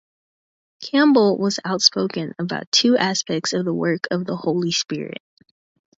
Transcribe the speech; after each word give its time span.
Campbell 0.81 1.37
was 1.37 1.59
outspoken 1.63 2.33
about 2.39 2.71
two 2.71 2.97
aspects 2.97 3.53
of 3.53 3.65
the 3.65 3.71
work 3.71 4.07
of 4.09 4.25
the 4.25 4.35
Holy 4.35 4.71
Spirit. 4.71 5.21